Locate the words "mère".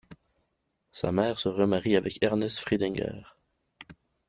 1.11-1.37